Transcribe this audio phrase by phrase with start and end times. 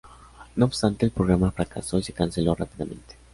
[0.55, 3.17] No obstante, el programa fracasó y se canceló rápidamente.